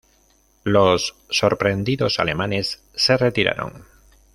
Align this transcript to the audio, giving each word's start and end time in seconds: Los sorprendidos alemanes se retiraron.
Los 0.63 1.15
sorprendidos 1.29 2.19
alemanes 2.19 2.81
se 2.95 3.17
retiraron. 3.17 3.85